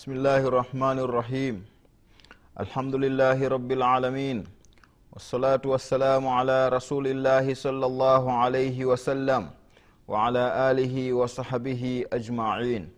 [0.00, 1.60] Bismillahi rahmani
[2.60, 4.44] الحمد لله رب العالمين
[5.12, 9.50] wassalatu والسلام ala rasulillahi الله صلى الله عليه وسلم
[10.08, 12.88] alihi wa وصحبه ajmain.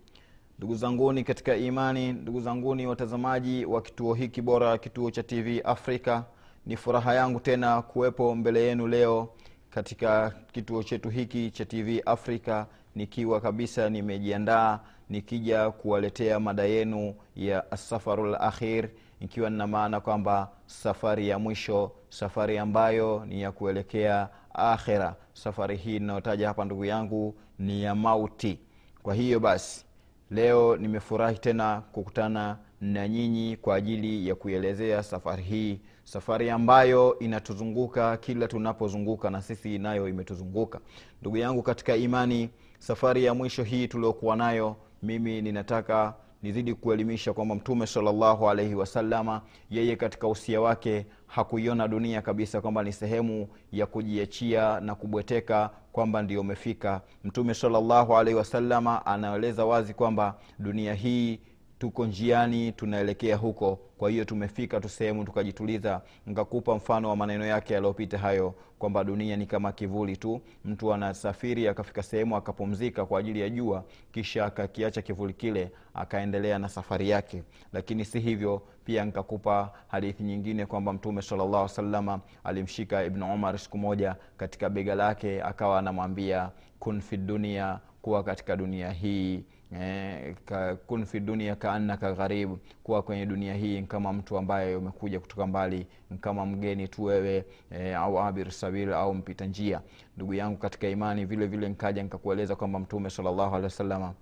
[0.59, 6.25] Ndugu zanguni katika imani, ndugu zanguni watazamaji wa kituo hiki bora, kituo cha TV Afrika,
[6.66, 9.28] ni furaha yangu tena kuwepo mbele yenu leo
[9.70, 14.81] katika kituo chetu hiki cha TV Afrika nikiwa kabisa nimejiandaa
[15.12, 18.88] nikija kuwaletea mada yenu ya safaru lakhir
[19.20, 25.14] ikiwa nina maana kwamba safari ya mwisho safari ambayo ni ya kuelekea akhira.
[25.32, 28.58] Safari hii inayotaja hapa ndugu yangu ni ya mauti.
[29.02, 29.84] Kwa hiyo basi
[30.30, 38.16] leo nimefurahi tena kukutana na nyinyi kwa ajili ya kuielezea safari hii safari ambayo inatuzunguka
[38.16, 40.80] kila tunapozunguka na sisi nayo imetuzunguka.
[41.20, 47.55] Ndugu yangu katika imani safari ya mwisho hii tuliokuwa nayo mimi ninataka nizidi kuelimisha kwamba
[47.55, 53.86] mtume salllahu alaihi wasalama yeye katika usia wake hakuiona dunia kabisa kwamba ni sehemu ya
[53.86, 57.00] kujiachia na kubweteka kwamba ndio umefika.
[57.25, 61.41] Mtume salllahu alaihi wasalama anaeleza wazi kwamba dunia hii
[61.83, 63.77] tuko njiani tunaelekea huko.
[63.98, 69.36] Kwa hiyo tumefika tu sehemu tukajituliza nkakupa mfano wa maneno yake yaliyopita hayo kwamba dunia
[69.36, 70.41] ni kama kivuli tu.
[70.64, 76.69] Mtu anasafiri akafika sehemu akapumzika kwa ajili ya jua kisha akakiacha kivuli kile akaendelea na
[76.69, 77.43] safari yake.
[77.72, 83.78] Lakini si hivyo pia nkakupa hadithi nyingine kwamba mtume salllah salama alimshika ibnu umar siku
[83.78, 89.44] moja katika bega lake akawa anamwambia kun fi dunia kuwa katika dunia hii
[89.81, 90.34] eh,
[90.87, 95.87] kun fi dunia kaannaka gharibu kuwa kwenye dunia hii kama mtu ambaye umekuja kutoka mbali
[96.21, 99.81] kama mgeni tu wewe eh, au abir sabil au mpita njia.
[100.16, 104.15] Ndugu yangu katika imani vile vile nkaja nkakueleza kwamba mtume salllahu alehi wasalama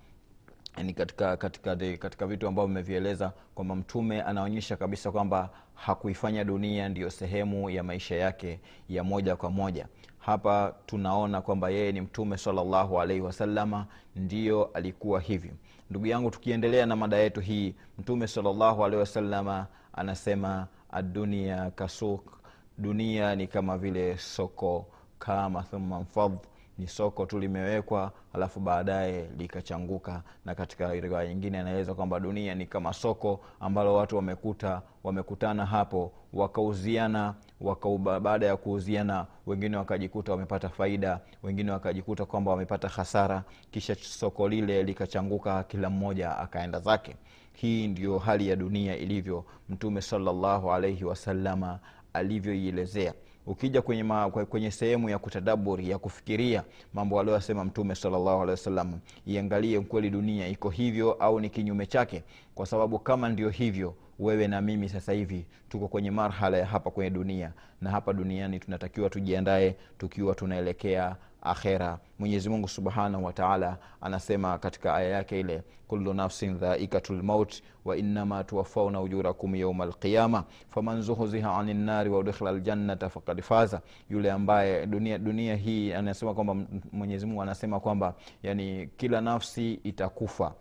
[0.83, 7.11] ni katika katika katika vitu ambavyo vimevieleza kwamba mtume anaonyesha kabisa kwamba hakuifanya dunia ndiyo
[7.11, 9.87] sehemu ya maisha yake ya moja kwa moja.
[10.19, 13.87] Hapa tunaona kwamba yeye ni mtume salllahu alaihi wasalama
[14.17, 15.53] ndiyo alikuwa hivyo.
[15.91, 22.41] Ndugu yangu tukiendelea na mada yetu hii mtume salllahu alaihi wasalama anasema adunia kasuk
[22.79, 24.87] dunia ni kama vile soko
[25.19, 26.39] kama thumma mfadh
[26.81, 30.23] ni soko tu limewekwa alafu baadaye likachanguka.
[30.45, 36.13] Na katika riwaya nyingine anaeleza kwamba dunia ni kama soko ambalo watu wamekuta wamekutana hapo
[36.33, 37.89] wakauziana waka,
[38.21, 43.45] baada ya kuuziana wengine wakajikuta wamepata faida wengine wakajikuta kwamba wamepata hasara.
[43.71, 47.17] Kisha soko lile likachanguka kila mmoja akaenda zake.
[47.53, 51.79] Hii ndio hali ya dunia ilivyo mtume salllahu alaihi wasalama
[52.13, 53.15] alivyoielezea
[53.51, 54.05] ukija kwenye,
[54.51, 60.71] kwenye sehemu ya kutadaburi ya kufikiria mambo aliyosema mtume alehi wasallam iangalie kweli dunia iko
[60.71, 62.23] hivyo au ni kinyume chake.
[62.55, 66.91] Kwa sababu kama ndio hivyo wewe na mimi sasa hivi tuko kwenye marhala ya hapa
[66.91, 67.53] kwenye dunia.
[67.81, 71.99] Na hapa duniani tunatakiwa tujiandae tukiwa tunaelekea akhera.
[72.19, 78.45] Mwenyezi mungu subhanahu wataala anasema katika aya yake ile kullu nafsin dhaikatu lmaut wa innama
[78.45, 83.81] tuwafauna ujurakum yauma alqiyama faman zuhziha ani lnari waudkhila ljannata fakad faza.
[84.11, 86.57] Yule ambaye dunia, dunia hii anasema kwamba
[86.93, 90.55] mwenyezi mungu anasema kwamba yani kila nafsi itakufa.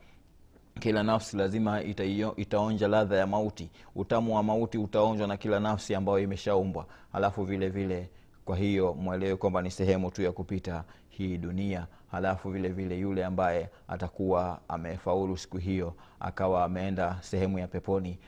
[0.79, 2.03] Kila nafsi lazima ita,
[2.37, 3.69] itaonja ladha ya mauti.
[3.95, 6.85] Utamu wa mauti utaonjwa na kila nafsi ambayo imeshaumbwa.
[7.13, 8.09] Alafu vile vile
[8.49, 13.25] kwa hiyo mwelewe kwamba ni sehemu tu ya kupita hii dunia halafu vile vile yule
[13.25, 18.19] ambaye atakuwa amefaulu siku hiyo akawa ameenda sehemu ya peponi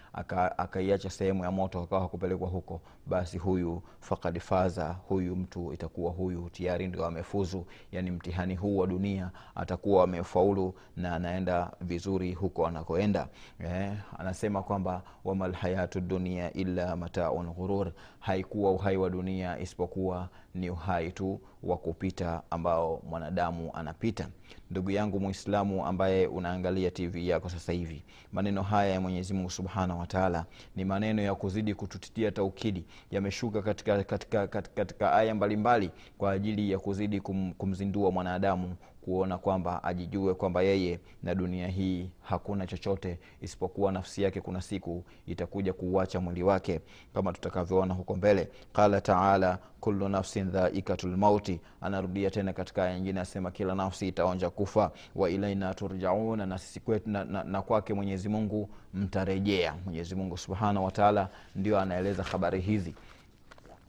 [0.57, 6.11] akaiacha aka sehemu ya moto akawa kupelekwa huko basi huyu fakad faza huyu mtu itakuwa
[6.11, 7.65] huyu tayari ndio amefuzu.
[7.91, 13.27] Yani mtihani huu wa dunia atakuwa amefaulu na anaenda vizuri huko anakoenda.
[13.59, 17.91] Eh, anasema kwamba wamalhayatu dunia illa mataun ghurur.
[18.19, 24.27] Haikuwa uhai wa dunia isipokuwa ni uhai tu wa kupita ambao mwanadamu anapita.
[24.71, 29.99] Ndugu yangu mwislamu ambaye unaangalia tv yako sasa hivi maneno haya ya mwenyezi mungu subhanahu
[29.99, 30.45] wataala
[30.75, 32.85] ni maneno ya kuzidi kututitia taukidi.
[33.11, 39.37] Yameshuka katika, katika, katika, katika aya mbalimbali kwa ajili ya kuzidi kum, kumzindua mwanadamu kuona
[39.37, 45.73] kwamba ajijue kwamba yeye na dunia hii hakuna chochote isipokuwa nafsi yake kuna siku itakuja
[45.73, 46.79] kuuacha mwili wake
[47.13, 48.47] kama tutakavyoona huko mbele.
[48.73, 54.49] Qala taala kullu nafsin dhaikatu lmauti anarudia tena katika aya nyingine asema kila nafsi itaonja
[54.49, 54.91] kufa.
[55.15, 56.59] Wa ilaina turjauna na
[57.05, 59.75] na, na, na kwake mwenyezi mungu mtarejea.
[59.85, 62.95] Mwenyezi mungu subhanahu wataala ndio anaeleza habari hizi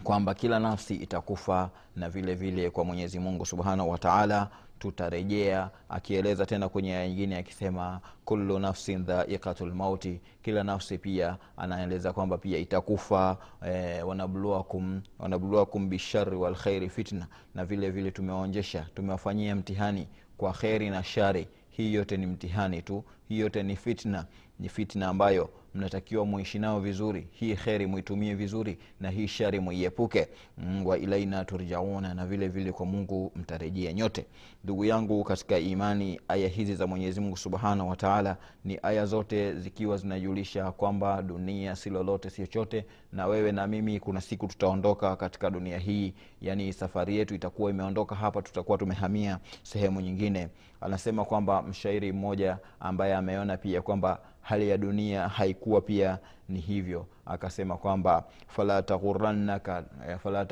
[0.03, 6.69] kwamba kila nafsi itakufa na vile vile kwa mwenyezi mungu subhanahu wataala tutarejea akieleza tena
[6.69, 13.37] kwenye aya nyingine akisema kullu nafsin dhaikatu lmauti kila nafsi pia anaeleza kwamba pia itakufa
[13.67, 17.27] eh, wanabluakum wanabluakum bishari walkhairi fitna.
[17.55, 21.49] Na vile vile tumewaonjesha tumewafanyia mtihani kwa kheri na shari.
[21.71, 24.27] Hii yote ni mtihani tu hii yote ni fitna
[24.59, 27.27] ni fitna ambayo mnatakiwa muishi nao vizuri.
[27.33, 30.29] Hii kheri muitumie vizuri na hii shari muiepuke.
[30.59, 34.27] Mm, wa ilaina turjauna na vile vile kwa mungu mtarejea nyote.
[34.65, 39.97] Ndugu yangu katika imani aya hizi za mwenyezi mungu subhanahu wataala ni aya zote zikiwa
[39.97, 45.51] zinajulisha kwamba dunia si lolote si chochote na wewe na mimi kuna siku tutaondoka katika
[45.51, 46.15] dunia hii.
[46.41, 50.49] Yani safari yetu itakuwa imeondoka hapa tutakuwa tumehamia sehemu nyingine.
[50.81, 56.19] Anasema kwamba mshairi mmoja ambaye ameona pia kwamba hali ya dunia haikuwa pia
[56.49, 57.07] ni hivyo.
[57.27, 60.45] Akasema kwamba fala taghurannaka dunia fala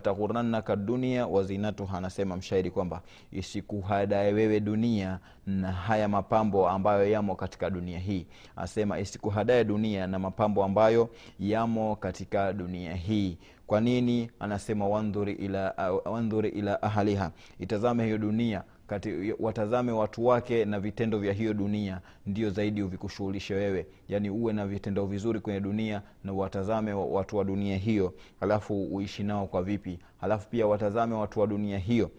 [0.00, 7.70] taghurannaka dunia wazinatuha anasema mshairi kwamba isikuhadae wewe dunia na haya mapambo ambayo yamo katika
[7.70, 8.26] dunia hii.
[8.56, 11.08] Asema isikuhadae dunia na mapambo ambayo
[11.40, 13.38] yamo katika dunia hii.
[13.66, 14.30] Kwa nini?
[14.40, 17.30] Anasema wandhuri ila, uh, wandhuri ila ahaliha
[17.60, 23.54] itazame hiyo dunia kati, watazame watu wake na vitendo vya hiyo dunia ndio zaidi uvikushughulishe
[23.54, 23.86] wewe.
[24.08, 29.22] Yaani uwe na vitendo vizuri kwenye dunia na watazame watu wa dunia hiyo alafu uishi
[29.22, 29.98] nao kwa vipi.
[30.20, 32.10] Alafu pia watazame watu wa dunia hiyo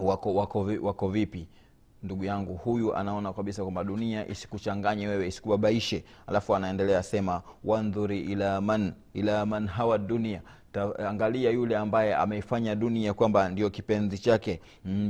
[0.00, 1.48] wako wako, wako vipi.
[2.02, 6.04] Ndugu yangu huyu anaona kabisa kwamba dunia isikuchanganye wewe isikubabaishe.
[6.26, 10.42] Alafu anaendelea sema wandhuri ila man ila man hawa dunia
[11.08, 14.60] angalia yule ambaye ameifanya dunia kwamba ndio kipenzi chake.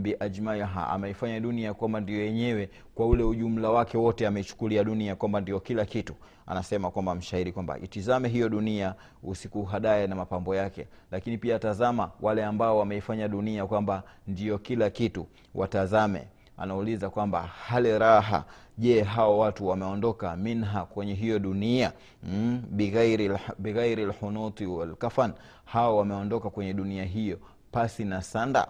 [0.02, 5.60] Biajmaiha ameifanya dunia kwamba ndio yenyewe kwa ule ujumla wake wote ameichukulia dunia kwamba ndio
[5.60, 6.14] kila kitu.
[6.46, 10.86] Anasema kwamba mshairi kwamba itizame hiyo dunia usikuhadaye na mapambo yake.
[11.10, 16.26] Lakini pia tazama wale ambao wameifanya dunia kwamba ndio kila kitu watazame
[16.62, 18.44] anauliza kwamba hali raha
[18.78, 21.92] je hao watu wameondoka minha kwenye hiyo dunia?
[22.22, 22.62] Mm,
[23.58, 25.32] bighairi lhunuti walkafan
[25.64, 27.38] hao wameondoka kwenye dunia hiyo
[27.72, 28.68] pasi na sanda?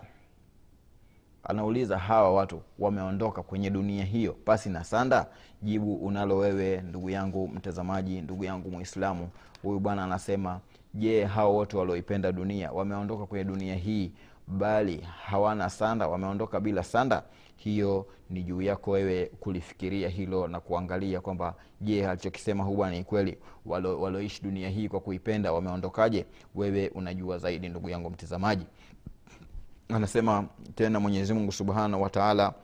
[1.45, 5.27] Anauliza hawa watu wameondoka kwenye dunia hiyo pasi na sanda?
[5.63, 9.29] Jibu unalo wewe ndugu yangu mtazamaji ndugu yangu mwislamu
[9.63, 10.61] huyu bwana anasema
[10.95, 14.13] je hao wote walioipenda dunia wameondoka kwenye dunia hii
[14.47, 16.09] bali hawana sanda?
[16.09, 17.23] Wameondoka bila sanda
[17.65, 23.39] hiyo ni juu yako wewe kulifikiria hilo na kuangalia kwamba je alichokisema bwana ni kweli?
[23.67, 24.01] Walo
[24.43, 26.27] dunia hii kwa kuipenda wameondokaje?
[26.55, 28.67] Wewe unajua zaidi ndugu yangu mtazamaji.
[29.89, 30.45] Anasema
[30.75, 32.55] tena mwenyezi mungu subhanahu wataala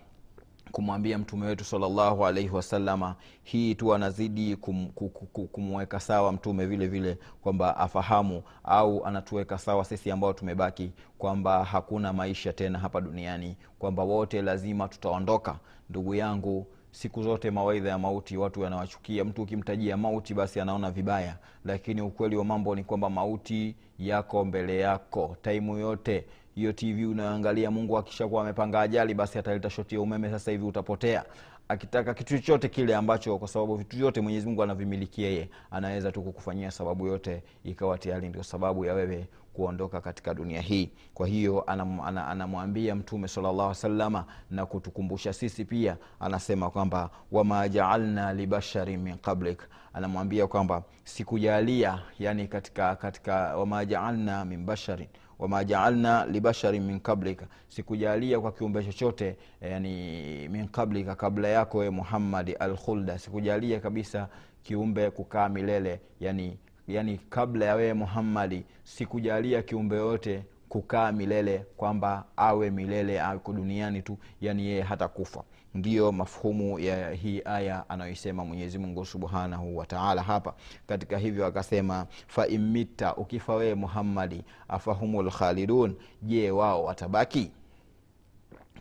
[0.73, 6.67] kumwambia mtume wetu salllahu alaihi wasalama hii tu anazidi kum, kum, kum, kumweka sawa mtume
[6.67, 13.01] vile vile kwamba afahamu au anatuweka sawa sisi ambao tumebaki kwamba hakuna maisha tena hapa
[13.01, 15.59] duniani kwamba wote lazima tutaondoka.
[15.91, 19.25] Ndugu yangu siku zote mawaidha ya mauti watu yanawachukia.
[19.25, 21.37] Mtu ukimtajia mauti basi anaona vibaya.
[21.65, 25.37] Lakini ukweli wa mambo ni kwamba mauti yako mbele yako.
[25.43, 26.25] Taimu yote
[26.59, 31.25] hiyo tv unayoangalia mungu akishakuwa amepanga ajali basi ataleta shoti ya umeme sasa hivi utapotea.
[31.69, 36.71] Akitaka kitu chochote kile ambacho kwa sababu vitu vyote mwenyezi anavimiliki yeye anaweza tu kukufanyia
[36.71, 40.91] sababu yote ikawa tayari ndio sababu ya wewe kuondoka katika dunia hii.
[41.15, 47.69] Kwa hiyo anamwambia anam, anam mtume salllah salama na kutukumbusha sisi pia anasema kwamba wama
[47.69, 49.63] jaalna libasharin min qablik.
[49.93, 57.47] Anamwambia kwamba sikujalia yani katika katika wama jaalna min basharin wama jaalna libasharin min qablika.
[57.69, 63.19] Sikujalia kwa kiumbe chochote yani min qablika kabla yako e muhammadi alkhulda.
[63.19, 64.29] Sikujalia kabisa
[64.63, 72.25] kiumbe kukaa milele yani yani kabla ya wewe muhammadi sikujalia kiumbe yote kukaa milele kwamba
[72.37, 75.43] awe milele ako duniani tu yani yeye hata kufa
[75.75, 80.55] ndiyo mafhumu ya hii aya anayoisema mwenyezi mungu subhanahu wataala hapa.
[80.87, 87.51] Katika hivyo akasema faimita ukifa wewe muhammadi afahumu lkhalidun je wao watabaki?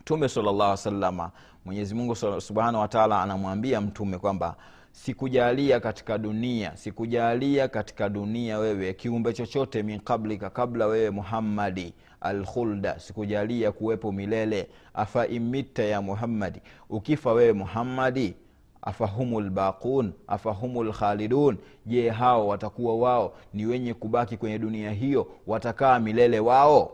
[0.00, 1.30] Mtume salllah salama
[1.64, 4.56] mwenyezi mungu subhanahu wataala anamwambia mtume kwamba
[4.92, 12.98] sikujalia katika dunia sikujalia katika dunia wewe kiumbe chochote min qablika kabla wewe muhammadi alkhulda
[13.00, 14.68] sikujalia kuwepo milele.
[14.94, 16.60] Afa imita ya muhammadi
[16.90, 18.34] ukifa wewe muhammadi
[18.82, 21.56] afahumu lbaqun afahumu lkhalidun
[21.86, 23.32] je hao watakuwa wao?
[23.54, 26.92] Ni wenye kubaki kwenye dunia hiyo watakaa milele wao?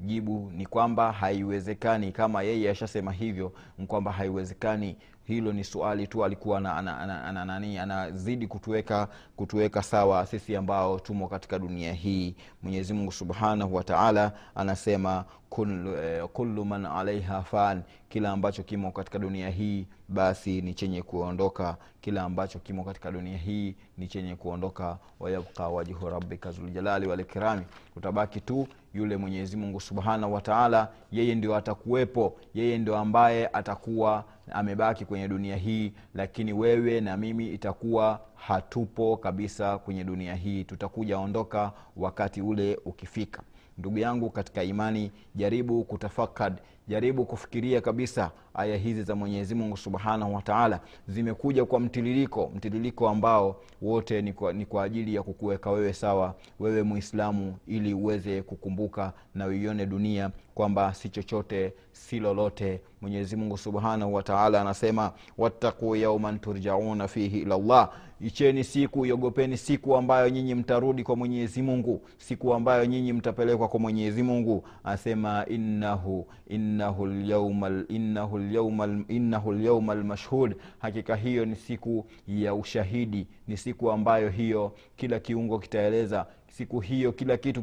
[0.00, 2.12] Jibu ni kwamba haiwezekani.
[2.12, 4.96] Kama yeye ashasema hivyo ni kwamba haiwezekani
[5.34, 8.10] hilo ni suali tu alikuwa anazidi ana, ana, ana, ana, ana
[8.46, 12.34] kutuweka kutuweka sawa sisi ambao tumo katika dunia hii.
[12.62, 15.24] Mwenyezi mungu subhanahu wataala anasema
[15.58, 21.76] eh, kullu man alaiha fan kila ambacho kimo katika dunia hii basi ni chenye kuondoka.
[22.00, 24.98] Kila ambacho kimo katika dunia hii ni chenye kuondoka.
[25.20, 27.62] Wayabqa wajhu rabbika zuljalali walikrami
[27.96, 32.36] utabaki tu yule mwenyezi mungu subhanahu wataala yeye ndio atakuwepo.
[32.54, 35.92] Yeye ndio ambaye atakuwa amebaki kwenye dunia hii.
[36.14, 40.64] Lakini wewe na mimi itakuwa hatupo kabisa kwenye dunia hii.
[40.64, 43.42] Tutakuja ondoka wakati ule ukifika
[43.80, 46.54] ndugu yangu katika imani jaribu kutafakad
[46.90, 53.56] jaribu kufikiria kabisa aya hizi za mwenyezi mungu subhanahu wataala zimekuja kwa mtiririko mtiririko ambao
[53.82, 59.12] wote ni kwa, ni kwa ajili ya kukuweka wewe sawa wewe muislamu ili uweze kukumbuka
[59.34, 62.80] na uione dunia kwamba si chochote si lolote.
[63.00, 69.96] Mwenyezi mungu subhanahu wataala anasema wattaquu yauman turjauna fihi ila llah icheni siku iogopeni siku
[69.96, 74.64] ambayo nyinyi mtarudi kwa mwenyezi mungu siku ambayo nyinyi mtapelekwa kwa mwenyezi mungu.
[74.84, 76.79] Asema innahu lyauma
[79.08, 85.58] innahu lyauma lmashhud hakika hiyo ni siku ya ushahidi ni siku ambayo hiyo kila kiungo
[85.58, 87.62] kitaeleza siku hiyo kila kitu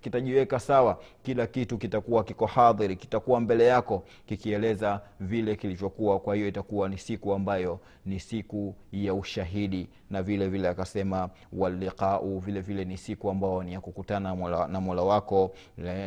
[0.00, 6.20] kitajiweka kita, sawa kila kitu kitakuwa kiko hadhiri kitakuwa mbele yako kikieleza vile kilichokuwa.
[6.20, 9.88] Kwa hiyo itakuwa ni siku ambayo ni siku ya ushahidi.
[10.10, 14.80] Na vile vile akasema waliqau vile vile ni siku ambao ni ya kukutana mola, na
[14.80, 15.52] mola wako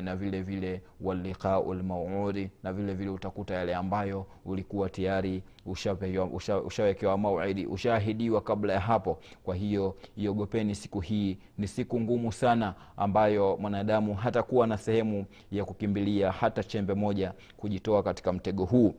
[0.01, 6.57] na vile vile waliqau lmauudi na vile vile utakuta yale ambayo ulikuwa tayari ushawekewa usha,
[6.61, 9.19] usha mauidi ushahidiwa kabla ya hapo.
[9.43, 15.65] Kwa hiyo iogopeni siku hii ni siku ngumu sana ambayo mwanadamu hatakuwa na sehemu ya
[15.65, 18.93] kukimbilia hata chembe moja kujitoa katika mtego huu.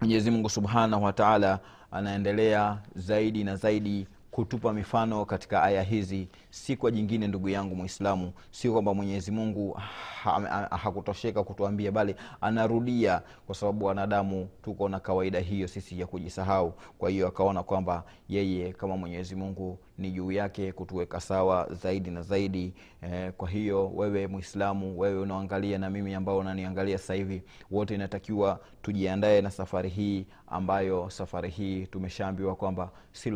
[0.00, 1.58] Mwenyezi mungu subhanahu wataala
[1.90, 8.32] anaendelea zaidi na zaidi kutupa mifano katika aya hizi si kwa jingine ndugu yangu mwislamu
[8.50, 15.00] sio kwamba mwenyezi mungu ha, ha, hakutosheka kutuambia bali anarudia kwa sababu wanadamu tuko na
[15.00, 16.74] kawaida hiyo sisi ya kujisahau.
[16.98, 22.22] Kwa hiyo akaona kwamba yeye kama mwenyezi mungu ni juu yake kutuweka sawa zaidi na
[22.22, 22.74] zaidi.
[23.02, 28.60] Eh, kwa hiyo wewe mwislamu wewe unaangalia na mimi ambao unaniangalia sasa hivi wote inatakiwa
[28.82, 33.30] tujiandae na safari hii ambayo safari hii tumeshaambiwa kwamba si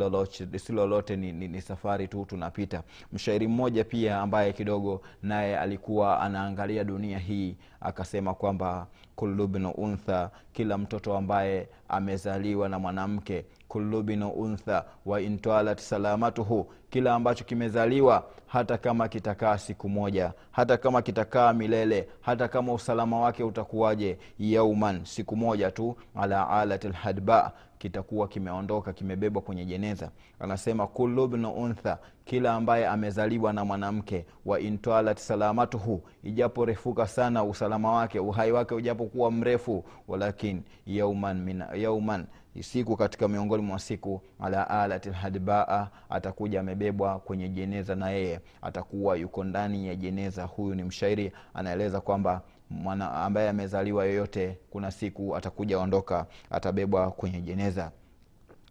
[0.73, 2.83] lolote, ni, ni, ni safari tu tunapita.
[3.13, 10.31] Mshairi mmoja pia ambaye kidogo naye alikuwa anaangalia dunia hii akasema kwamba kullu bnu untha
[10.53, 18.23] kila mtoto ambaye amezaliwa na mwanamke kullu bnu untha wa intwalat salamatuhu kila ambacho kimezaliwa
[18.47, 25.05] hata kama kitakaa siku moja hata kama kitakaa milele hata kama usalama wake utakuwaje yauman
[25.05, 30.09] siku moja tu ala alati lhadba kitakuwa kimeondoka kimebebwa kwenye jeneza.
[30.39, 37.91] Anasema kullu bnu untha kila ambaye amezaliwa na mwanamke wa intwalat salamatuhu ijaporefuka sana usalama
[37.91, 42.25] wake uhai wake ujapokuwa mrefu walakin yauman, min, yauman
[42.63, 48.39] siku katika miongoni mwa siku ala alati lhadbaa atakuja amebebwa kwenye jeneza na yeye.
[48.61, 54.91] Atakuwa yuko ndani ya jeneza huyu ni mshairi anaeleza kwamba mwana ambaye amezaliwa yoyote kuna
[54.91, 57.91] siku atakuja ondoka atabebwa kwenye jeneza.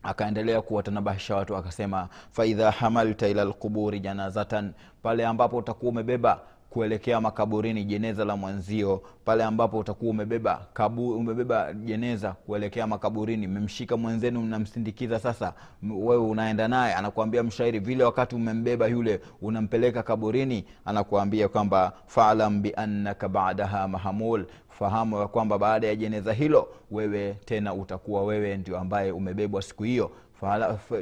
[0.03, 7.85] Akaendelea kuwatanabahisha watu akasema faidha hamalta ila lquburi janazatan pale ambapo utakuwa umebeba kuelekea makaburini
[7.85, 13.47] jeneza la mwanzio pale ambapo utakuwa umebeba kabu, umebeba jeneza kuelekea makaburini.
[13.47, 15.53] Mmemshika mwenzenu mnamsindikiza sasa.
[15.91, 23.29] Wewe unaenda naye anakuambia mshairi vile wakati umembeba yule unampeleka kaburini anakuambia kwamba falam biannaka
[23.29, 24.47] badaha mahamul.
[24.69, 29.83] Fahamu ya kwamba baada ya jeneza hilo wewe tena utakuwa wewe ndio ambaye umebebwa siku
[29.83, 30.11] hiyo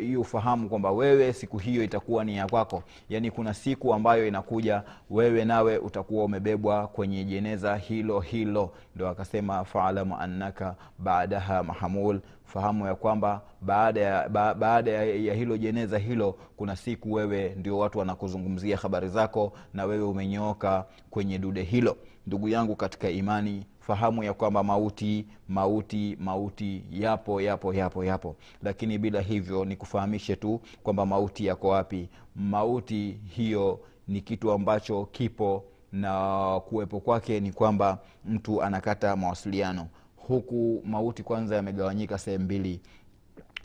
[0.01, 2.83] hiyo ufahamu kwamba wewe siku hiyo itakuwa ni ya kwako.
[3.09, 8.71] Yaani kuna siku ambayo inakuja wewe nawe utakuwa umebebwa kwenye jeneza hilo hilo.
[8.97, 15.57] Ndo akasema faalamu annaka baadaha mahamul fahamu ya kwamba baada ya, ba, baada ya, hilo
[15.57, 21.63] jeneza hilo kuna siku wewe ndio watu wanakuzungumzia habari zako na wewe umenyooka kwenye dude
[21.63, 21.97] hilo.
[22.27, 28.37] Ndugu yangu katika imani fahamu ya kwamba mauti mauti mauti yapo yapo yapo yapo.
[28.63, 32.09] Lakini bila hivyo ni kufahamishe tu kwamba mauti yako wapi.
[32.37, 39.89] Mauti hiyo ni kitu ambacho kipo na kuwepo kwake ni kwamba mtu anakata mawasiliano.
[40.17, 42.81] Huku mauti kwanza yamegawanyika sehemu mbili.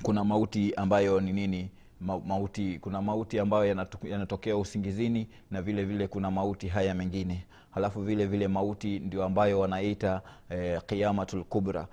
[0.03, 1.69] Kuna mauti ambayo ni nini?
[2.01, 3.65] Ma- mauti kuna mauti ambayo
[4.03, 9.59] yanatokea usingizini na vile vile kuna mauti haya mengine halafu vile vile mauti ndio ambayo
[9.59, 11.87] wanaita eh, qiyamatul kubra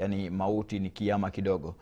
[0.00, 1.74] yani mauti ni kiama kidogo.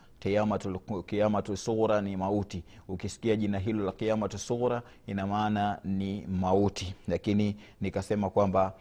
[1.56, 2.62] Sughra ni mauti.
[2.88, 6.94] Ukisikia jina hilo la qiyamatul sughra ina maana ni mauti.
[7.08, 8.72] Lakini nikasema kwamba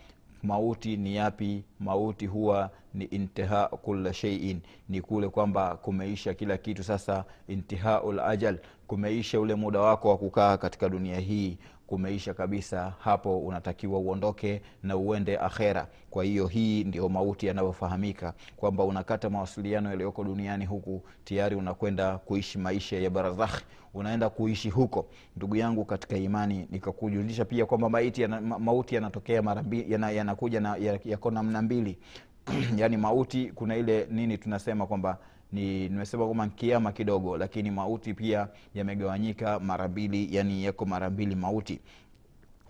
[0.43, 1.63] mauti ni yapi?
[1.79, 4.59] Mauti huwa ni intiha kula sheiin
[4.89, 6.83] ni kule kwamba kumeisha kila kitu.
[6.83, 8.57] Sasa intihau lajal
[8.87, 14.97] kumeisha ule muda wako wa kukaa katika dunia hii kumeisha kabisa hapo unatakiwa uondoke na
[14.97, 15.87] uende akhera.
[16.09, 22.57] Kwa hiyo hii ndio mauti yanayofahamika kwamba unakata mawasiliano yaliyoko duniani huku tayari unakwenda kuishi
[22.57, 23.61] maisha ya barazakh
[23.93, 25.05] unaenda kuishi huko.
[25.37, 30.59] Ndugu yangu katika imani nikakujulisha pia kwamba maiti yana, ma- mauti yanatokea mbili yana, yanakuja
[30.59, 31.97] na ya- yako namna mbili.
[32.77, 35.17] Yaani mauti kuna ile nini tunasema kwamba
[35.53, 41.35] ni nimesema kwamba kiama kidogo lakini mauti pia yamegawanyika mara mbili yani yako mara mbili
[41.35, 41.79] mauti.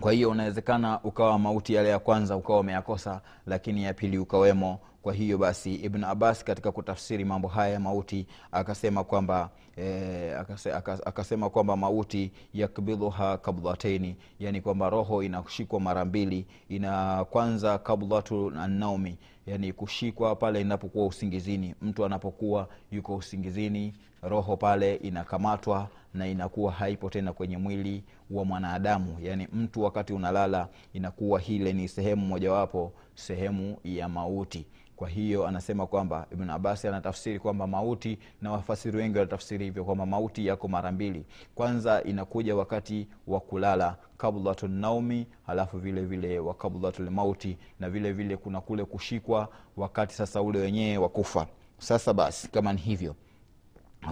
[0.01, 5.13] Kwa hiyo unawezekana ukawa mauti yale ya kwanza ukawa umeyakosa lakini ya pili ukawemo kwa
[5.13, 10.73] hiyo basi ibn abbas katika kutafsiri mambo haya ya mauti akasema kwamba e, akase,
[11.05, 16.45] akasema kwamba mauti yakbidhuha kabdhataini yani kwamba roho inashikwa mara mbili.
[16.69, 19.17] Ina kwanza kabdhatu naumi
[19.47, 21.75] yani kushikwa pale inapokuwa usingizini.
[21.81, 29.17] Mtu anapokuwa yuko usingizini roho pale inakamatwa na inakuwa haipo tena kwenye mwili wa mwanadamu.
[29.21, 35.87] Yaani mtu wakati unalala inakuwa hile ni sehemu mojawapo sehemu ya mauti kwa hiyo anasema
[35.87, 40.91] kwamba ibn abasi anatafsiri kwamba mauti na wafasiri wengi wanatafsiri hivyo kwamba mauti yako mara
[40.91, 41.25] mbili.
[41.55, 46.55] Kwanza inakuja wakati wa kulala kabdhatu naumi halafu vile vile wa
[46.99, 51.47] lmauti na vile vile kuna kule kushikwa wakati sasa ule wenyewe wa kufa.
[51.77, 53.15] Sasa basi kama ni hivyo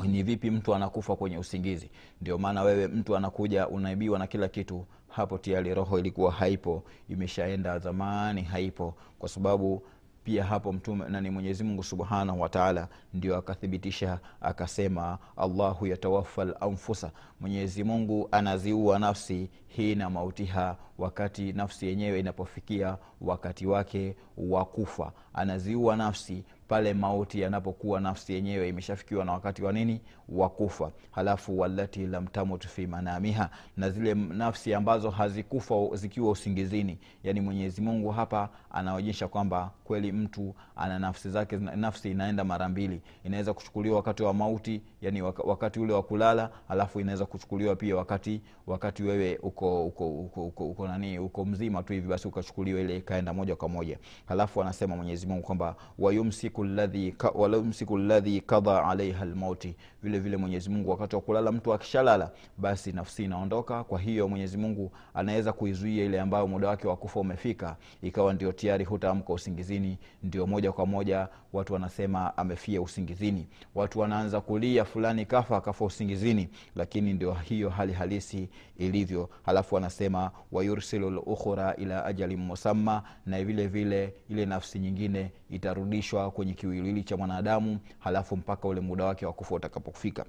[0.08, 1.89] ni vipi mtu anakufa kwenye usingizi?
[2.21, 7.79] Ndio maana wewe mtu anakuja unaibiwa na kila kitu hapo tayari roho ilikuwa haipo imeshaenda
[7.79, 8.93] zamani haipo.
[9.19, 9.84] Kwa sababu
[10.23, 17.84] pia hapo mtume nani mwenyezi mungu subhanahu wataala ndio akathibitisha akasema allahu yatawafa lanfusa mwenyezi
[17.84, 25.12] mungu anaziua nafsi hina mautiha wakati nafsi yenyewe inapofikia wakati wake wa kufa.
[25.34, 30.01] Anaziua nafsi pale mauti yanapokuwa nafsi yenyewe imeshafikiwa na wakati wa nini?
[30.29, 30.91] Wa kufa.
[31.12, 33.49] Halafu walati lam tamut fi manamiha.
[33.77, 36.97] Na zile nafsi ambazo hazikufa zikiwa usingizini.
[37.23, 43.01] Yani mwenyezi mungu hapa anaonyesha kwamba kweli mtu ana nafsi zake nafsi inaenda mara mbili.
[43.23, 48.41] Inaweza kuchukuliwa wakati wa mauti yani wakati ule wa kulala halafu inaweza kuchukuliwa pia wakati
[48.67, 52.97] wakati wewe uko uko uko, uko, uko nani uko mzima tu hivi basi ukachukuliwa ile
[52.97, 53.97] ikaenda moja kwa moja.
[54.25, 60.69] Halafu anasema mwenyezi mungu kwamba wayumsiku ladhi wayumsiku ladhi kadha alaiha lmauti vile vile mwenyezi
[60.69, 63.84] mungu wakati wa kulala mtu akishalala basi nafsi inaondoka.
[63.84, 67.76] Kwa hiyo mwenyezi mungu anaweza kuizuia ile ambayo muda wake wa kufa umefika.
[68.02, 69.97] Ikawa ndio tayari hutaamka usingizini.
[70.24, 73.47] Ndio moja kwa moja watu wanasema amefia usingizini.
[73.76, 76.50] Watu wanaanza kulia fulani kafa kafa usingizini.
[76.76, 79.30] Lakini ndio hiyo hali halisi ilivyo.
[79.43, 83.04] Halafu anasema wayursilu lukhra ila ajali musamma.
[83.26, 89.05] Na vile vile ile nafsi nyingine itarudishwa kwenye kiwiliwili cha mwanadamu halafu mpaka ule muda
[89.05, 90.25] wake wa kufa utakapofika.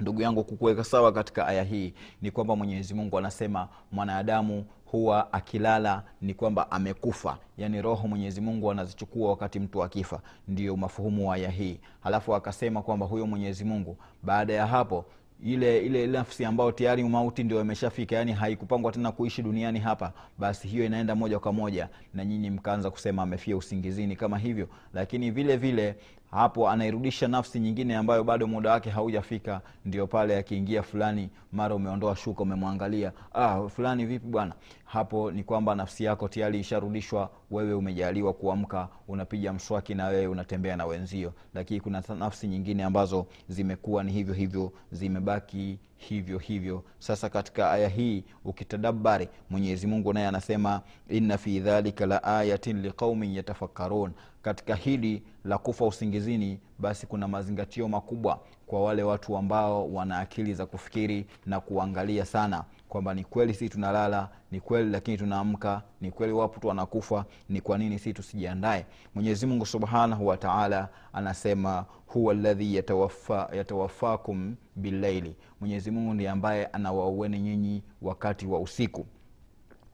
[0.00, 6.02] Ndugu yangu kukuweka sawa katika aya hii ni kwamba mwenyezi mungu anasema mwanadamu huwa akilala
[6.20, 7.38] ni kwamba amekufa.
[7.58, 10.20] Yaani roho mwenyezi mungu anazichukua wakati mtu akifa.
[10.48, 11.80] Ndio mafuhumu wa aya hii.
[12.00, 15.04] Halafu akasema kwamba huyo mwenyezi mungu baada ya hapo
[15.44, 20.68] ile ile nafsi ambayo tayari mauti ndio imeshafika yani haikupangwa tena kuishi duniani hapa basi
[20.68, 24.68] hiyo inaenda moja kwa moja na nyinyi mkaanza kusema amefia usingizini kama hivyo.
[24.94, 25.96] Lakini vile vile
[26.30, 29.60] hapo anairudisha nafsi nyingine ambayo bado muda wake haujafika.
[29.84, 34.52] Ndio pale akiingia fulani mara umeondoa shuka umemwangalia ah, fulani vipi bwana?
[34.84, 37.30] Hapo ni kwamba nafsi yako tayari isharudishwa.
[37.50, 41.32] Wewe umejaliwa kuamka unapiga mswaki na wewe unatembea na wenzio.
[41.54, 46.84] Lakini kuna nafsi nyingine ambazo zimekuwa ni hivyo hivyo zimebaki hivyo hivyo.
[46.98, 53.34] Sasa katika aya hii ukitadabari mwenyezi mungu naye anasema inna fi dhalika la ayatin liqaumin
[53.34, 54.12] yatafakkarun
[54.46, 60.54] katika hili la kufa usingizini basi kuna mazingatio makubwa kwa wale watu ambao wana akili
[60.54, 66.10] za kufikiri na kuangalia sana kwamba ni kweli si tunalala ni kweli lakini tunaamka ni
[66.10, 68.86] kweli wapo tu wanakufa ni kwa nini si tusijiandae?
[69.14, 77.82] Mwenyezi mungu subhanahu wataala anasema huwa ladhi yatawaffa, yatawaffakum billaili mwenyezi mungu ambaye anawaueni nyinyi
[78.02, 79.06] wakati wa usiku.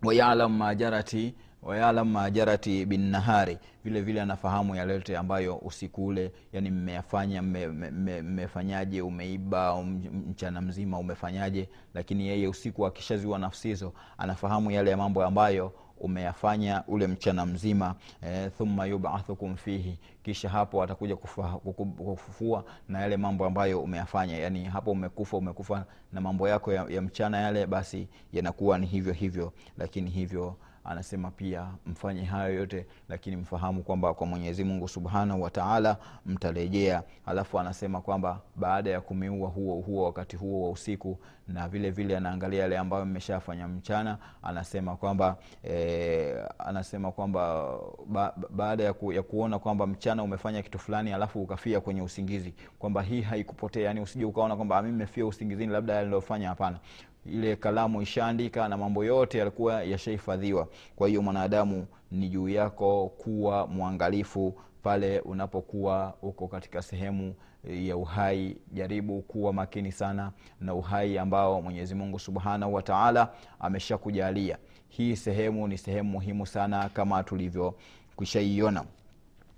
[0.03, 7.43] Wayalamu majarati wayalam majarati binnahari vile vile anafahamu yale yote ambayo usiku ule yani mmeyafanya
[7.43, 9.83] mmefanyaje umeiba
[10.31, 15.73] mchana mzima umefanyaje lakini yeye usiku akishaziwa nafsi hizo anafahamu yale ya mambo ambayo
[16.03, 23.47] umeyafanya ule mchana mzima e, thumma yubathukum fihi kisha hapo atakuja kufufua na yale mambo
[23.47, 24.39] ambayo umeyafanya.
[24.39, 29.13] Yani hapo umekufa umekufa na mambo yako ya, ya mchana yale basi yanakuwa ni hivyo
[29.13, 35.43] hivyo lakini hivyo anasema pia mfanye hayo yote lakini mfahamu kwamba kwa mwenyezi mungu subhanahu
[35.43, 37.03] wataala mtarejea.
[37.27, 41.19] Alafu anasema kwamba baada ya kumeua huo huo wakati huo wa usiku
[41.49, 47.75] na vile vile anaangalia yale ambayo mmeshafanya mchana anasema kwamba e, anasema kwamba
[48.07, 52.55] ba, baada ya, ku, ya kuona kwamba mchana umefanya kitu fulani alafu ukafia kwenye usingizi
[52.79, 56.79] kwamba hii haikupotea yani usije ukaona kwamba mi mmefia usingizini labda yalilofanya hapana
[57.27, 63.67] ile kalamu ishaandika na mambo yote yalikuwa yashahifadhiwa kwa hiyo mwanadamu ni juu yako kuwa
[63.67, 68.57] mwangalifu pale unapokuwa uko katika sehemu ya uhai.
[68.73, 73.29] Jaribu kuwa makini sana na uhai ambao mwenyezi mungu subhanahu wataala
[73.61, 74.59] ameshakujalia.
[74.89, 77.75] Hii sehemu ni sehemu muhimu sana kama tulivyo
[78.17, 78.85] kushaiona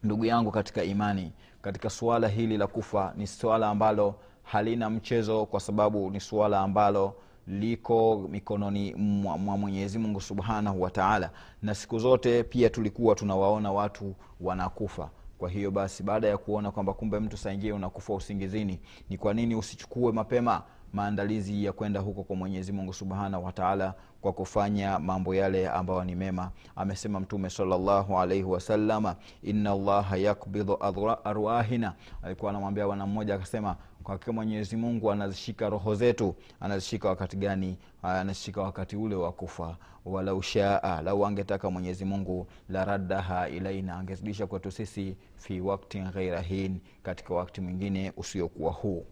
[0.02, 5.60] ndugu yangu katika imani katika suala hili la kufa ni suala ambalo halina mchezo kwa
[5.60, 7.14] sababu ni suala ambalo
[7.46, 11.30] liko mikononi mwa mwenyezi mungu subhanahu wataala
[11.62, 15.10] na siku zote pia tulikuwa tunawaona watu wanakufa.
[15.38, 18.80] Kwa hiyo basi baada ya kuona kwamba kumbe mtu saingie unakufa usingizini
[19.10, 20.62] ni kwa nini usichukue mapema
[20.94, 26.14] maandalizi ya kwenda huko kwa mwenyezi mungu subhanahu wataala kwa kufanya mambo yale ambayo ni
[26.14, 26.50] mema.
[26.76, 30.78] Amesema mtume salllahu alaihi wasalama ina allaha yakbidhu
[31.24, 31.94] arwahina.
[32.22, 36.34] Alikuwa anamwambia bwana mmoja akasema kwa hakika mwenyezi mungu anazishika roho zetu.
[36.60, 37.78] Anazishika wakati gani?
[38.02, 39.76] Anazishika wakati ule wa kufa.
[40.04, 43.96] Walau shaa lau angetaka mwenyezi mungu la raddaha ilaina.
[43.96, 49.06] Angezidisha kwetu sisi fi waktin ghaira hin katika wakti mwingine usiokuwa huu.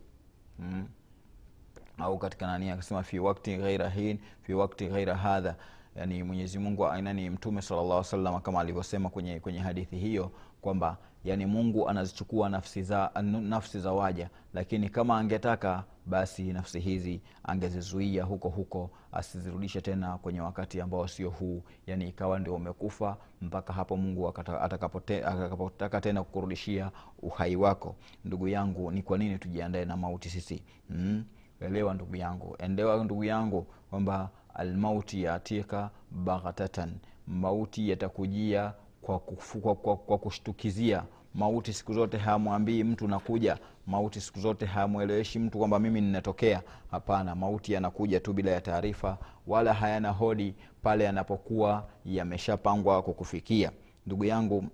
[0.57, 0.87] Hmm?
[1.99, 5.55] Au katika nani akasema fi wakti ghaira hin fi wakti ghaira hadha.
[5.97, 11.47] Yani mwenyezi mungu nani mtume salllah salam kama alivyosema kwenye, kwenye hadithi hiyo kwamba yani
[11.47, 18.49] mungu anazichukua nafsi za, nafsi za waja lakini kama angetaka basi nafsi hizi angezizuia huko
[18.49, 21.63] huko asizirudishe tena kwenye wakati ambao sio huu.
[21.87, 26.91] Yani ikawa ndio umekufa mpaka hapo mungu atakapotaka tena kukurudishia
[27.23, 27.97] uhai wako.
[28.25, 30.63] Ndugu yangu ni kwa nini tujiandae na mauti sisi?
[30.91, 31.25] Mm?
[31.65, 32.57] Elewa ndugu yangu.
[32.59, 36.93] Endewa ndugu yangu kwamba almauti yatika baghatatan,
[37.27, 38.73] mauti yatakujia
[39.03, 41.05] kwa, kwa, kwa, kwa kushtukizia.
[41.35, 43.59] Mauti siku zote hayamwambii mtu nakuja.
[43.87, 46.63] Mauti siku zote hayamweleweshi mtu kwamba mimi ninatokea.
[46.91, 53.71] Hapana mauti yanakuja tu bila ya taarifa wala hayana hodi pale yanapokuwa yameshapangwa kukufikia.
[54.07, 54.65] Ndugu yangu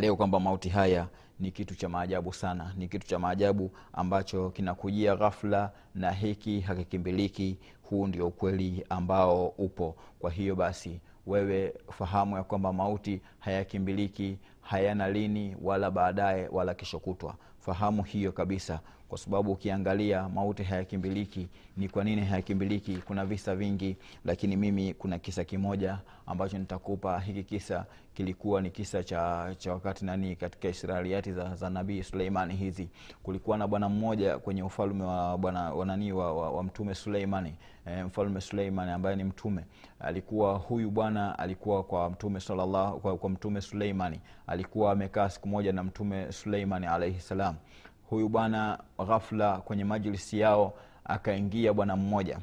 [0.00, 1.08] leo kwamba mauti haya
[1.40, 2.72] ni kitu cha maajabu sana.
[2.76, 7.58] Ni kitu cha maajabu ambacho kinakujia ghafla na hiki hakikimbiliki.
[7.82, 9.96] Huu ndio ukweli ambao upo.
[10.18, 16.98] Kwa hiyo basi wewe fahamu ya kwamba mauti hayakimbiliki hayana lini wala baadaye wala kesho
[16.98, 17.34] kutwa.
[17.60, 21.48] Fahamu hiyo kabisa kwa sababu ukiangalia mauti hayakimbiliki.
[21.76, 22.96] Ni kwa nini hayakimbiliki?
[22.96, 27.20] Kuna visa vingi lakini mimi kuna kisa kimoja ambacho nitakupa.
[27.20, 32.56] Hiki kisa kilikuwa ni kisa cha, cha wakati nani katika israeliati za, za nabii suleimani
[32.56, 32.88] hizi.
[33.22, 37.54] Kulikuwa na bwana mmoja kwenye ufalme wa bwana wananii wa, wa, wa mtume suleimani
[37.86, 39.64] e, mfalme suleimani ambaye ni mtume.
[40.00, 42.40] Alikuwa huyu bwana alikuwa kwa mtume
[43.02, 44.20] kwa, kwa mtume suleimani.
[44.46, 47.54] Alikuwa amekaa siku moja na mtume suleimani alaihi salam
[48.10, 50.72] huyu bwana ghafla kwenye majlisi yao
[51.04, 52.38] akaingia bwana mmoja.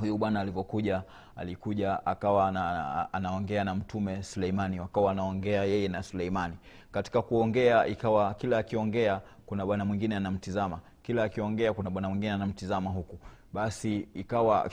[0.00, 1.02] Huyu bwana alivyokuja
[1.36, 6.54] alikuja akawa ana, anaongea na mtume suleimani wakawa anaongea yeye na suleimani.
[6.92, 10.78] Katika kuongea ikawa kila akiongea kuna bwana mwingine anamtizama.
[11.02, 13.18] Kila akiongea kuna bwana mwingine anamtizama huku.
[13.52, 14.70] Basi ikawa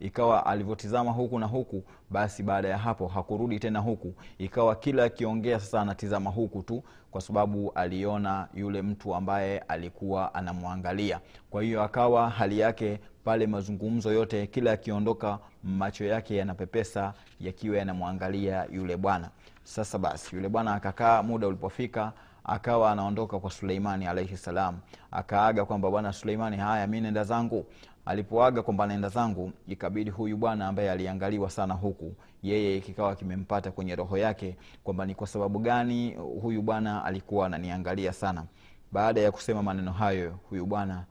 [0.00, 4.14] ikawa alivyotizama huku na huku basi baada ya hapo hakurudi tena huku.
[4.38, 11.20] Ikawa kila akiongea sasa anatizama huku tu kwa sababu aliona yule mtu ambaye alikuwa anamwangalia.
[11.50, 18.66] Kwa hiyo akawa hali yake pale mazungumzo yote kila akiondoka macho yake yanapepesa yakiwa yanamwangalia
[18.72, 19.30] yule bwana.
[19.64, 22.12] Sasa basi yule bwana akakaa muda ulipofika
[22.44, 24.78] akawa anaondoka kwa suleimani alaihi salam.
[25.10, 27.66] Akaaga kwamba bwana suleimani haya mi nenda zangu
[28.06, 33.96] alipoaga kwamba naenda zangu ikabidi huyu bwana ambaye aliangaliwa sana huku yeye kikawa kimempata kwenye
[33.96, 38.44] roho yake kwamba ni kwa sababu gani huyu bwana alikuwa ananiangalia sana.
[38.92, 41.04] Baada ya kusema maneno hayo huyu bwana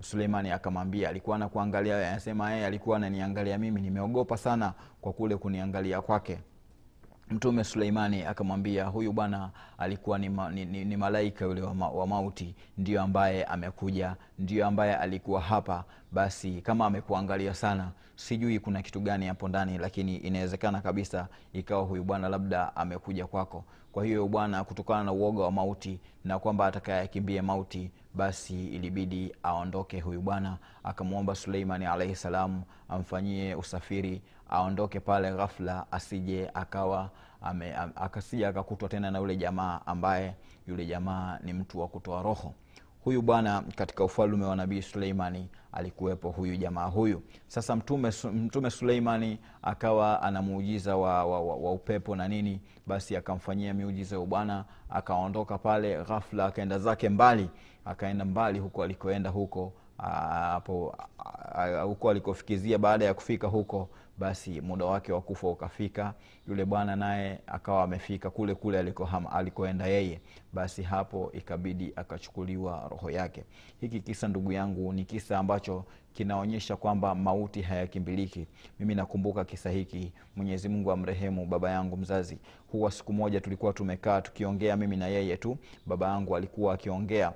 [0.00, 6.38] suleimani akamwambia alikuwa anakuangalia anasema yeye alikuwa ananiangalia mimi nimeogopa sana kwa kule kuniangalia kwake
[7.32, 11.88] mtume suleimani akamwambia huyu bwana alikuwa ni, ma, ni, ni, ni malaika yule wa, ma,
[11.88, 15.84] wa mauti ndiyo ambaye amekuja ndio ambaye alikuwa hapa.
[16.12, 22.04] Basi kama amekuangalia sana sijui kuna kitu gani hapo ndani lakini inawezekana kabisa ikawa huyu
[22.04, 23.64] bwana labda amekuja kwako.
[23.92, 30.00] Kwa hiyo bwana kutokana na uoga wa mauti na kwamba atakayekimbia mauti basi ilibidi aondoke
[30.00, 37.10] huyu bwana akamwomba suleimani alaihi salam amfanyie usafiri aondoke pale ghafla asije akawa
[37.42, 40.34] ame, akasija akakutwa tena na yule jamaa ambaye
[40.66, 42.54] yule jamaa ni mtu wa kutoa roho.
[43.04, 47.22] Huyu bwana katika ufalume wa nabii suleimani alikuwepo huyu jamaa huyu.
[47.46, 53.16] Sasa mtume, mtume suleimani akawa ana muujiza wa, wa, wa, wa upepo na nini basi
[53.16, 57.50] akamfanyia miujiza ya bwana akaondoka pale ghafla akaenda zake mbali
[57.84, 60.96] akaenda mbali huko alikoenda huko hapo
[61.84, 66.14] huko alikofikizia baada ya kufika huko basi muda wake wa kufa ukafika
[66.48, 68.78] yule bwana naye akawa amefika kule kule
[69.32, 70.20] alikoenda yeye.
[70.52, 73.44] Basi hapo ikabidi akachukuliwa roho yake.
[73.80, 78.46] Hiki kisa ndugu yangu ni kisa ambacho kinaonyesha kwamba mauti hayakimbiliki.
[78.80, 80.12] Mimi nakumbuka kisa hiki.
[80.36, 82.38] Mwenyezi mungu amrehemu baba yangu mzazi.
[82.72, 85.56] Huwa siku moja tulikuwa tumekaa tukiongea mimi na yeye tu.
[85.86, 87.32] Baba yangu alikuwa akiongea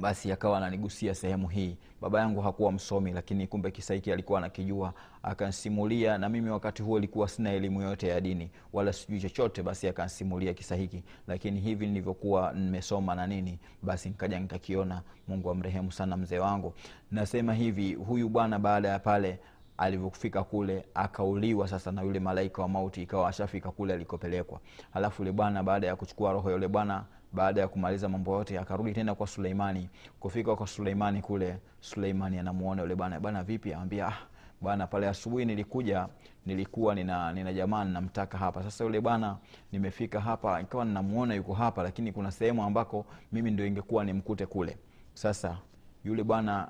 [0.00, 1.76] basi akawa ananigusia sehemu hii.
[2.00, 4.92] Baba yangu hakuwa msomi lakini kumbe kisa hiki alikuwa anakijua.
[5.22, 9.88] Akansimulia na mimi wakati huo ilikuwa sina elimu yote ya dini wala sijui chochote basi
[9.88, 11.02] akansimulia kisa hiki.
[11.28, 16.74] Lakini hivi nilivyokuwa nimesoma na nini basi nikaja nikakiona mungu amrehemu sana mzee wangu.
[17.10, 19.38] Nasema hivi huyu bwana baada ya pale
[19.78, 24.60] alivyofika kule akauliwa sasa na yule malaika wa mauti ikawa ashafika kule alikopelekwa.
[24.92, 28.92] Halafu yule bwana baada ya kuchukua roho yule bwana baada ya kumaliza mambo yote akarudi
[28.92, 29.88] tena kwa suleimani.
[30.20, 33.72] Kufika kwa suleimani kule suleimani anamuona yule bwana bwana vipi?
[33.74, 34.16] Anambia ah,
[34.60, 36.08] bwana pale asubuhi nilikuja
[36.46, 38.62] nilikuwa nina, nina jamaa ninamtaka hapa.
[38.62, 39.36] Sasa yule bwana
[39.72, 44.78] nimefika hapa ikawa ninamuona yuko hapa lakini kuna sehemu ambako mimi ndio ingekuwa nimkute kule.
[45.14, 45.58] Sasa
[46.04, 46.68] yule bwana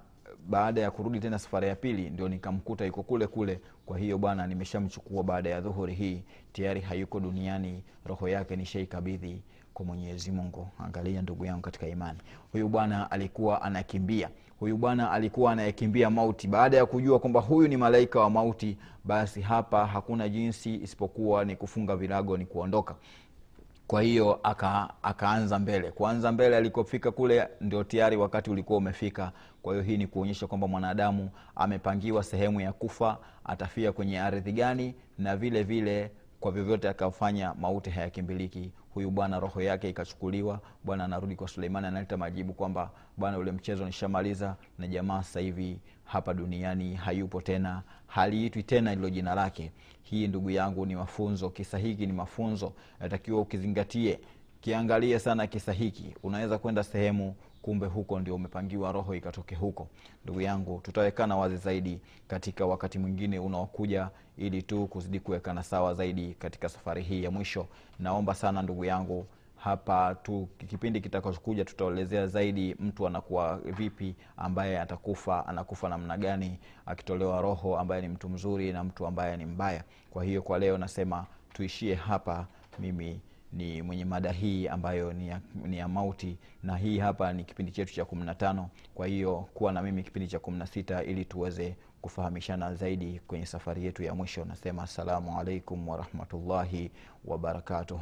[0.48, 3.61] baada ya kurudi tena safari ya pili ndio nikamkuta yuko kule kule.
[3.87, 6.22] Kwa hiyo bwana nimeshamchukua baada ya dhuhuri hii.
[6.53, 9.42] Tayari hayuko duniani roho yake nishaikabidhi
[9.74, 10.68] kwa mwenyezi mungu.
[10.85, 12.18] Angalia ndugu yangu katika imani.
[12.52, 14.28] Huyu bwana alikuwa anakimbia.
[14.61, 16.48] Huyu bwana alikuwa anayekimbia mauti.
[16.48, 21.56] Baada ya kujua kwamba huyu ni malaika wa mauti basi hapa hakuna jinsi isipokuwa ni
[21.56, 22.94] kufunga virago ni kuondoka.
[23.87, 25.90] Kwa hiyo aka, akaanza mbele.
[25.90, 29.32] Kuanza mbele alikofika kule ndio tayari wakati ulikuwa umefika.
[29.62, 34.94] Kwa hiyo hii ni kuonyesha kwamba mwanadamu amepangiwa sehemu ya kufa atafia kwenye ardhi gani
[35.18, 36.11] na vile vile
[36.42, 38.72] kwa vyovyote akafanya mauti hayakimbiliki.
[38.94, 40.61] Huyu bwana roho yake ikachukuliwa.
[40.85, 45.81] Bwana anarudi kwa suleimani analeta majibu kwamba bwana ule mchezo nishamaliza na jamaa sasa hivi
[46.05, 47.83] hapa duniani hayupo tena.
[48.07, 49.72] Haliitwi tena ilo jina lake.
[50.02, 51.50] Hii ndugu yangu ni mafunzo.
[51.50, 52.72] Kisa hiki ni mafunzo.
[53.00, 54.18] Natakiwa ukizingatie.
[54.61, 56.14] Kiangalie sana kisa hiki.
[56.22, 59.88] Unaweza kwenda sehemu kumbe huko ndio umepangiwa roho ikatoke huko.
[60.25, 66.35] Ndugu yangu tutawekana wazi zaidi katika wakati mwingine unaokuja ili tu kuzidi kuwekana sawa zaidi
[66.35, 67.66] katika safari hii ya mwisho.
[67.98, 75.46] Naomba sana ndugu yangu hapa tu kipindi kitakachokuja tutaelezea zaidi mtu anakuwa vipi ambaye atakufa
[75.46, 79.85] anakufa namna gani akitolewa roho ambaye ni mtu mzuri na mtu ambaye ni mbaya.
[80.11, 82.46] Kwa hiyo kwa leo nasema tuishie hapa.
[82.79, 83.20] Mimi
[83.52, 87.72] ni mwenye mada hii ambayo ni ya, ni ya mauti na hii hapa ni kipindi
[87.72, 88.68] chetu cha kumi na tano.
[88.94, 93.46] Kwa hiyo kuwa na mimi kipindi cha kumi na sita ili tuweze kufahamishana zaidi kwenye
[93.46, 94.44] safari yetu ya mwisho.
[94.44, 96.90] Nasema assalamu alaikum warahmatullahi
[97.24, 98.00] wabarakatuh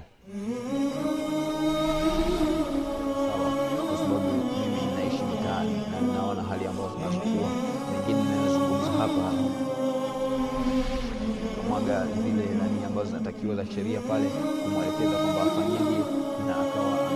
[13.01, 14.29] ambazo zinatakiwa za sheria pale
[14.65, 15.99] kumwelekeza kwamba afanyeje
[16.47, 17.11] na akawa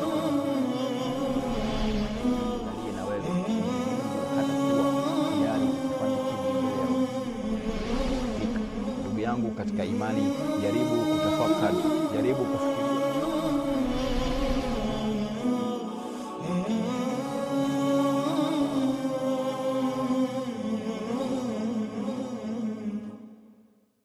[9.56, 10.22] katika imani
[10.62, 11.76] jaribu kutafakari
[12.14, 12.73] jaribu kufikiri